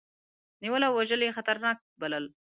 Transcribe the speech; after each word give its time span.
نیول 0.61 0.81
او 0.87 0.93
وژل 0.99 1.21
یې 1.25 1.35
خطرناک 1.37 1.77
بلل. 2.01 2.25